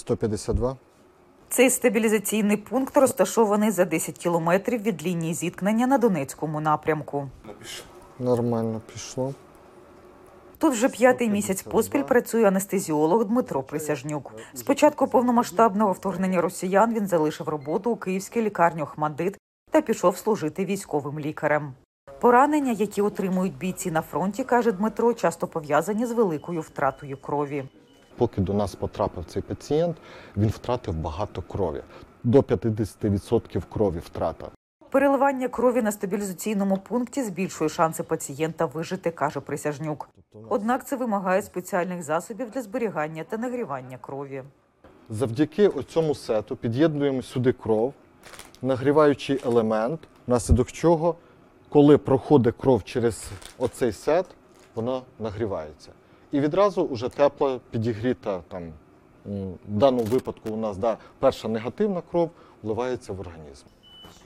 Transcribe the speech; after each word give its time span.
152. 0.00 0.76
Цей 1.48 1.70
стабілізаційний 1.70 2.56
пункт 2.56 2.96
розташований 2.96 3.70
за 3.70 3.84
10 3.84 4.18
кілометрів 4.18 4.82
від 4.82 5.06
лінії 5.06 5.34
зіткнення 5.34 5.86
на 5.86 5.98
Донецькому 5.98 6.60
напрямку. 6.60 7.28
Нормально 8.18 8.80
пішло. 8.92 9.34
Тут 10.58 10.72
вже 10.72 10.88
п'ятий 10.88 11.30
місяць 11.30 11.62
поспіль 11.62 12.02
працює 12.02 12.48
анестезіолог 12.48 13.24
Дмитро 13.24 13.62
Присяжнюк. 13.62 14.32
З 14.54 14.62
початку 14.62 15.06
повномасштабного 15.06 15.92
вторгнення 15.92 16.40
росіян 16.40 16.94
він 16.94 17.06
залишив 17.06 17.48
роботу 17.48 17.90
у 17.90 17.96
київській 17.96 18.42
лікарні 18.42 18.82
Охмадит 18.82 19.38
та 19.70 19.80
пішов 19.80 20.16
служити 20.16 20.64
військовим 20.64 21.18
лікарем. 21.20 21.72
Поранення, 22.20 22.72
які 22.72 23.02
отримують 23.02 23.58
бійці 23.58 23.90
на 23.90 24.02
фронті, 24.02 24.44
каже 24.44 24.72
Дмитро, 24.72 25.14
часто 25.14 25.46
пов'язані 25.46 26.06
з 26.06 26.12
великою 26.12 26.60
втратою 26.60 27.16
крові. 27.16 27.64
Поки 28.16 28.40
до 28.40 28.54
нас 28.54 28.74
потрапив 28.74 29.24
цей 29.24 29.42
пацієнт, 29.42 29.96
він 30.36 30.48
втратив 30.48 30.94
багато 30.94 31.42
крові. 31.42 31.82
До 32.24 32.40
50% 32.40 33.62
крові 33.72 33.98
втрата. 33.98 34.48
Переливання 34.90 35.48
крові 35.48 35.82
на 35.82 35.92
стабілізаційному 35.92 36.76
пункті 36.76 37.22
збільшує 37.22 37.70
шанси 37.70 38.02
пацієнта 38.02 38.66
вижити, 38.66 39.10
каже 39.10 39.40
Присяжнюк. 39.40 40.08
Однак 40.48 40.86
це 40.86 40.96
вимагає 40.96 41.42
спеціальних 41.42 42.02
засобів 42.02 42.50
для 42.50 42.62
зберігання 42.62 43.24
та 43.24 43.36
нагрівання 43.36 43.98
крові. 44.00 44.42
Завдяки 45.08 45.68
цьому 45.68 46.14
сету 46.14 46.56
під'єднуємо 46.56 47.22
сюди 47.22 47.52
кров, 47.52 47.94
нагріваючий 48.62 49.40
елемент, 49.46 50.00
внаслідок 50.26 50.72
чого, 50.72 51.14
коли 51.68 51.98
проходить 51.98 52.54
кров 52.56 52.84
через 52.84 53.30
оцей 53.58 53.92
сет, 53.92 54.26
вона 54.74 55.02
нагрівається. 55.18 55.90
І 56.32 56.40
відразу 56.40 56.88
вже 56.88 57.08
тепла, 57.08 57.60
підігріта 57.70 58.42
там. 58.48 58.72
В 59.24 59.78
даному 59.78 60.04
випадку 60.04 60.50
у 60.50 60.56
нас 60.56 60.76
да, 60.76 60.96
перша 61.18 61.48
негативна 61.48 62.02
кров 62.10 62.30
вливається 62.62 63.12
в 63.12 63.20
організм. 63.20 63.66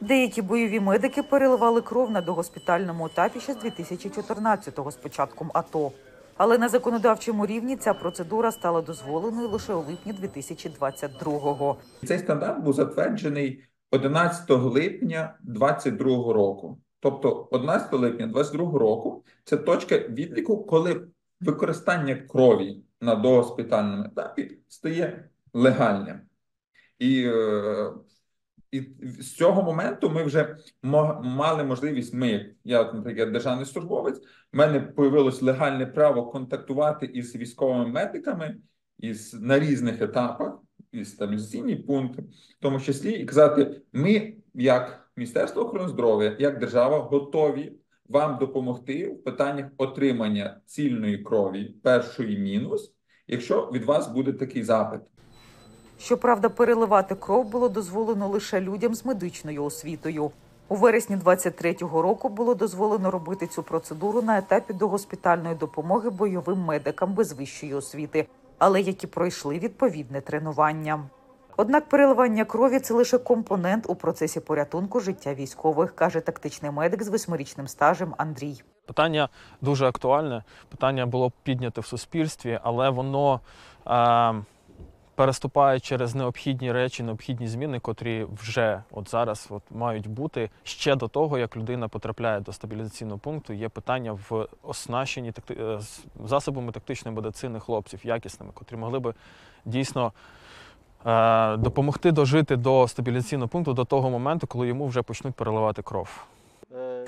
Деякі 0.00 0.42
бойові 0.42 0.80
медики 0.80 1.22
переливали 1.22 1.80
кров 1.80 2.10
на 2.10 2.20
догоспітальному 2.20 3.06
етапі 3.06 3.40
ще 3.40 3.52
з 3.52 3.56
2014-го 3.56 4.90
з 4.90 4.96
початком 4.96 5.50
АТО. 5.54 5.92
Але 6.36 6.58
на 6.58 6.68
законодавчому 6.68 7.46
рівні 7.46 7.76
ця 7.76 7.94
процедура 7.94 8.52
стала 8.52 8.82
дозволеною 8.82 9.48
лише 9.48 9.74
у 9.74 9.78
липні 9.78 10.12
2022-го. 10.12 11.76
Цей 12.06 12.18
стандарт 12.18 12.64
був 12.64 12.72
затверджений 12.72 13.64
11 13.90 14.50
липня 14.50 15.34
2022 15.42 16.32
року. 16.32 16.78
Тобто 17.00 17.48
11 17.50 17.92
липня 17.92 18.26
2022 18.26 18.78
року 18.78 19.24
це 19.44 19.56
точка 19.56 19.98
відліку, 19.98 20.64
коли 20.64 21.00
використання 21.42 22.14
крові 22.14 22.82
на 23.00 23.14
догоспітальному 23.14 24.04
етапі 24.04 24.58
стає 24.68 25.28
легальним. 25.52 26.20
І, 26.98 27.24
е, 27.26 27.92
і 28.70 28.82
з 29.02 29.36
цього 29.36 29.62
моменту 29.62 30.10
ми 30.10 30.22
вже 30.24 30.56
мали 31.22 31.64
можливість. 31.64 32.14
Ми, 32.14 32.54
я, 32.64 32.92
наприклад, 32.92 33.32
державний 33.32 33.66
службовець, 33.66 34.18
в 34.52 34.56
мене 34.56 34.80
появилось 34.80 35.42
легальне 35.42 35.86
право 35.86 36.26
контактувати 36.26 37.06
із 37.06 37.36
військовими 37.36 37.86
медиками 37.86 38.56
із 38.98 39.34
на 39.34 39.58
різних 39.58 40.02
етапах, 40.02 40.58
і 40.92 41.04
стабілізаційні 41.04 41.76
пункти, 41.76 42.22
в 42.22 42.60
тому 42.60 42.80
числі 42.80 43.12
і 43.12 43.24
казати: 43.24 43.80
ми, 43.92 44.34
як 44.54 45.02
Міністерство 45.16 45.62
охорони 45.62 45.88
здоров'я, 45.88 46.36
як 46.38 46.58
держава, 46.58 46.98
готові 46.98 47.72
вам 48.12 48.38
допомогти 48.38 49.08
в 49.08 49.24
питаннях 49.24 49.66
отримання 49.76 50.60
цільної 50.66 51.18
крові 51.18 51.64
першої 51.82 52.38
мінус, 52.38 52.94
якщо 53.26 53.70
від 53.72 53.84
вас 53.84 54.08
буде 54.08 54.32
такий 54.32 54.62
запит. 54.62 55.00
Щоправда, 55.98 56.48
переливати 56.48 57.14
кров 57.14 57.50
було 57.50 57.68
дозволено 57.68 58.28
лише 58.28 58.60
людям 58.60 58.94
з 58.94 59.04
медичною 59.04 59.64
освітою. 59.64 60.30
У 60.68 60.74
вересні 60.74 61.16
23-го 61.16 62.02
року 62.02 62.28
було 62.28 62.54
дозволено 62.54 63.10
робити 63.10 63.46
цю 63.46 63.62
процедуру 63.62 64.22
на 64.22 64.38
етапі 64.38 64.72
догоспітальної 64.72 65.54
допомоги 65.54 66.10
бойовим 66.10 66.58
медикам 66.58 67.14
без 67.14 67.32
вищої 67.32 67.74
освіти, 67.74 68.26
але 68.58 68.80
які 68.80 69.06
пройшли 69.06 69.58
відповідне 69.58 70.20
тренування. 70.20 71.04
Однак 71.62 71.88
переливання 71.88 72.44
крові 72.44 72.78
це 72.78 72.94
лише 72.94 73.18
компонент 73.18 73.84
у 73.88 73.94
процесі 73.94 74.40
порятунку 74.40 75.00
життя 75.00 75.34
військових, 75.34 75.94
каже 75.94 76.20
тактичний 76.20 76.70
медик 76.70 77.02
з 77.02 77.08
восьмирічним 77.08 77.68
стажем 77.68 78.14
Андрій. 78.18 78.62
Питання 78.86 79.28
дуже 79.60 79.86
актуальне. 79.86 80.44
Питання 80.68 81.06
було 81.06 81.32
підняте 81.42 81.80
в 81.80 81.86
суспільстві, 81.86 82.60
але 82.62 82.90
воно 82.90 83.40
е, 83.86 84.34
переступає 85.14 85.80
через 85.80 86.14
необхідні 86.14 86.72
речі, 86.72 87.02
необхідні 87.02 87.48
зміни, 87.48 87.80
котрі 87.80 88.26
вже 88.42 88.82
от 88.90 89.10
зараз 89.10 89.46
от 89.50 89.62
мають 89.70 90.06
бути 90.06 90.50
ще 90.62 90.96
до 90.96 91.08
того, 91.08 91.38
як 91.38 91.56
людина 91.56 91.88
потрапляє 91.88 92.40
до 92.40 92.52
стабілізаційного 92.52 93.18
пункту. 93.18 93.52
Є 93.52 93.68
питання 93.68 94.12
в 94.12 94.46
оснащенні 94.62 95.32
такти... 95.32 95.54
е, 95.54 95.80
засобами 96.24 96.72
тактичної 96.72 97.16
медицини 97.16 97.60
хлопців, 97.60 98.00
якісними, 98.04 98.52
котрі 98.54 98.76
могли 98.76 98.98
би 98.98 99.14
дійсно. 99.64 100.12
Е, 101.06 101.56
Допомогти 101.56 102.12
дожити 102.12 102.56
до 102.56 102.88
стабілізаційного 102.88 103.48
пункту 103.48 103.72
до 103.72 103.84
того 103.84 104.10
моменту, 104.10 104.46
коли 104.46 104.66
йому 104.66 104.86
вже 104.86 105.02
почнуть 105.02 105.34
переливати 105.34 105.82
кров. 105.82 106.08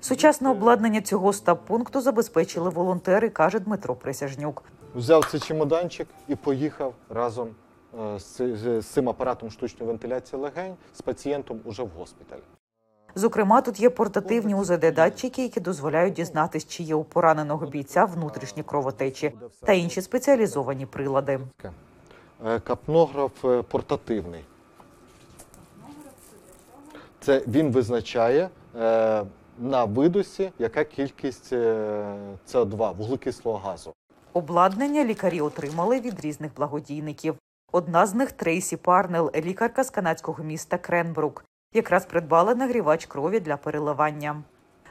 Сучасне 0.00 0.50
обладнання 0.50 1.00
цього 1.00 1.32
стаб-пункту 1.32 2.00
забезпечили 2.00 2.70
волонтери, 2.70 3.28
каже 3.28 3.58
Дмитро 3.60 3.94
Присяжнюк. 3.94 4.62
Взяв 4.94 5.24
цей 5.24 5.40
чемоданчик 5.40 6.08
і 6.28 6.36
поїхав 6.36 6.94
разом 7.10 7.48
е, 8.00 8.18
з, 8.18 8.56
з 8.56 8.86
цим 8.86 9.08
апаратом 9.08 9.50
штучної 9.50 9.86
вентиляції 9.88 10.42
легень 10.42 10.74
з 10.94 11.02
пацієнтом 11.02 11.60
уже 11.64 11.82
в 11.82 11.90
госпіталь. 11.98 12.38
Зокрема, 13.14 13.60
тут 13.60 13.80
є 13.80 13.90
портативні 13.90 14.54
УЗД-датчики, 14.54 15.40
які 15.40 15.60
дозволяють 15.60 16.14
дізнатись, 16.14 16.66
чи 16.66 16.82
є 16.82 16.94
у 16.94 17.04
пораненого 17.04 17.66
бійця 17.66 18.04
внутрішні 18.04 18.62
кровотечі 18.62 19.32
та 19.60 19.72
інші 19.72 20.02
спеціалізовані 20.02 20.86
прилади. 20.86 21.40
Е, 22.46 22.60
Капнограф 22.60 23.44
е, 23.44 23.62
портативний. 23.62 24.44
Це 27.20 27.42
він 27.46 27.72
визначає 27.72 28.50
е, 28.76 29.24
на 29.58 29.84
видосі, 29.84 30.52
яка 30.58 30.84
кількість 30.84 31.52
е, 31.52 32.16
СО2, 32.48 32.96
вуглекислого 32.96 33.58
газу. 33.58 33.92
Обладнання 34.32 35.04
лікарі 35.04 35.40
отримали 35.40 36.00
від 36.00 36.20
різних 36.20 36.54
благодійників. 36.54 37.34
Одна 37.72 38.06
з 38.06 38.14
них 38.14 38.32
Трейсі 38.32 38.76
Парнел, 38.76 39.30
лікарка 39.36 39.84
з 39.84 39.90
канадського 39.90 40.44
міста 40.44 40.78
Кренбрук, 40.78 41.44
якраз 41.74 42.06
придбала 42.06 42.54
нагрівач 42.54 43.06
крові 43.06 43.40
для 43.40 43.56
переливання. 43.56 44.42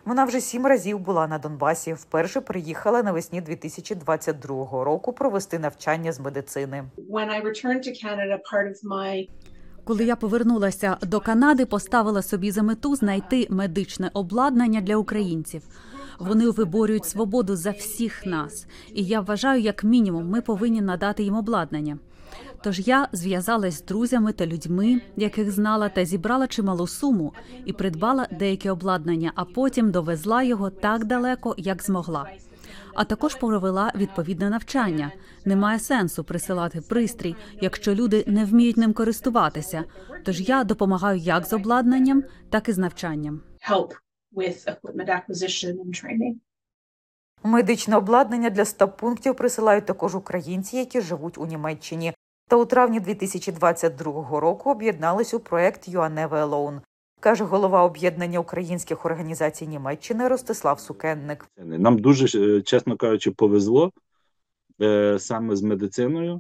Вона 0.08 0.26
вже 0.26 0.42
сім 0.42 0.66
разів 0.66 1.00
була 1.00 1.28
на 1.28 1.38
Донбасі. 1.38 1.94
Вперше 1.94 2.42
приїхала 2.42 3.04
навесні 3.04 3.42
2022 3.42 4.84
року 4.84 5.14
провести 5.14 5.60
навчання 5.60 6.12
з 6.12 6.20
медицини. 6.20 6.84
when 7.10 7.30
I 7.30 7.44
returned 7.44 7.84
to 7.88 8.06
Canada, 8.06 8.38
part 8.54 8.68
of 8.68 8.84
my 8.84 9.30
Коли 9.84 10.06
я 10.06 10.16
повернулася 10.16 10.98
до 11.02 11.20
Канади, 11.20 11.66
поставила 11.66 12.22
собі 12.22 12.52
за 12.52 12.64
мету 12.64 12.96
знайти 12.96 13.48
медичне 13.50 14.12
обладнання 14.14 14.82
для 14.82 14.96
українців. 14.96 15.62
Вони 16.20 16.50
виборюють 16.50 17.06
свободу 17.06 17.56
за 17.56 17.72
всіх 17.72 18.26
нас, 18.26 18.68
і 18.94 19.04
я 19.04 19.22
вважаю, 19.22 19.62
як 19.62 19.84
мінімум, 19.84 20.30
ми 20.30 20.42
повинні 20.42 20.82
надати 20.82 21.24
їм 21.24 21.36
обладнання. 21.36 21.98
Тож 22.64 22.80
я 22.80 23.08
зв'язалась 23.12 23.78
з 23.78 23.84
друзями 23.84 24.34
та 24.34 24.46
людьми, 24.46 25.02
яких 25.16 25.52
знала, 25.52 25.90
та 25.90 26.06
зібрала 26.06 26.48
чималу 26.48 26.88
суму 26.88 27.34
і 27.66 27.74
придбала 27.74 28.28
деяке 28.32 28.72
обладнання, 28.72 29.32
а 29.36 29.46
потім 29.46 29.92
довезла 29.92 30.44
його 30.44 30.70
так 30.70 31.06
далеко, 31.06 31.56
як 31.58 31.84
змогла. 31.84 32.30
А 32.96 33.04
також 33.04 33.36
провела 33.36 33.92
відповідне 33.96 34.50
навчання. 34.50 35.12
Немає 35.46 35.80
сенсу 35.80 36.24
присилати 36.24 36.82
пристрій, 36.82 37.36
якщо 37.62 37.96
люди 37.96 38.24
не 38.28 38.46
вміють 38.46 38.78
ним 38.78 38.94
користуватися. 38.94 39.84
Тож 40.26 40.50
я 40.50 40.64
допомагаю 40.64 41.20
як 41.20 41.46
з 41.46 41.54
обладнанням, 41.54 42.24
так 42.50 42.70
і 42.70 42.74
з 42.74 42.78
навчанням. 42.78 43.42
Медичне 47.44 47.96
обладнання 47.96 48.50
для 48.50 48.66
стаб-пунктів 48.66 49.36
присилають 49.36 49.86
також 49.86 50.16
українці, 50.16 50.78
які 50.78 51.02
живуть 51.02 51.38
у 51.38 51.46
Німеччині. 51.46 52.14
Та 52.48 52.56
у 52.56 52.66
травні 52.66 53.00
2022 53.00 54.40
року 54.40 54.72
об'єднались 54.72 55.34
у 55.34 55.40
проект 55.40 55.90
«You 55.90 56.30
alone», 56.30 56.80
каже 57.20 57.44
голова 57.44 57.84
об'єднання 57.84 58.40
українських 58.40 59.06
організацій 59.06 59.68
Німеччини 59.68 60.28
Ростислав 60.28 60.80
Сукенник. 60.80 61.46
Нам 61.58 62.00
дуже, 62.00 62.58
е, 62.58 62.62
чесно 62.62 62.98
кажучи, 62.98 63.32
повезло 63.32 63.92
е, 64.82 65.20
саме 65.20 65.56
з 65.56 65.62
медициною, 65.62 66.36
е, 66.36 66.40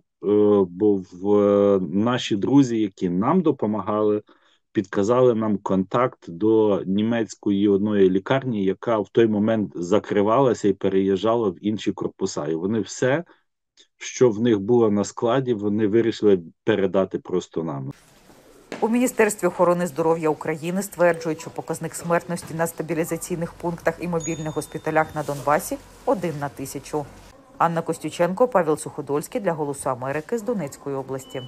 бо 0.70 1.04
в 1.12 1.80
наші 1.80 2.36
друзі, 2.36 2.80
які 2.80 3.10
нам 3.10 3.42
допомагали, 3.42 4.22
підказали 4.72 5.36
нам 5.36 5.58
контакт 5.58 6.30
до 6.30 6.84
німецької 6.86 7.68
одної 7.68 8.10
лікарні, 8.10 8.64
яка 8.64 9.00
в 9.00 9.10
той 9.10 9.28
момент 9.28 9.72
закривалася 9.76 10.68
і 10.68 10.74
переїжджала 10.74 11.50
в 11.50 11.56
інші 11.62 11.92
корпуса. 11.92 12.48
І 12.48 12.56
вони 12.56 12.80
все 12.80 13.24
що 13.98 14.30
в 14.30 14.40
них 14.40 14.60
було 14.60 14.92
на 14.92 15.04
складі, 15.04 15.54
вони 15.54 15.88
вирішили 15.88 16.40
передати 16.64 17.20
просто 17.20 17.64
нам. 17.64 17.92
У 18.82 18.90
Міністерстві 18.90 19.48
охорони 19.48 19.88
здоров'я 19.88 20.30
України 20.30 20.84
стверджують, 20.84 21.42
що 21.42 21.50
показник 21.50 21.96
смертності 21.96 22.54
на 22.54 22.68
стабілізаційних 22.68 23.54
пунктах 23.54 23.94
і 24.00 24.08
мобільних 24.08 24.56
госпіталях 24.56 25.16
на 25.16 25.24
Донбасі 25.24 25.78
один 26.06 26.34
на 26.40 26.50
тисячу. 26.50 27.06
Анна 27.58 27.82
Костюченко, 27.82 28.48
Павел 28.48 28.78
Суходольський 28.78 29.42
для 29.42 29.54
Голосу 29.54 29.90
Америки 29.90 30.38
з 30.38 30.42
Донецької 30.42 30.96
області. 30.96 31.42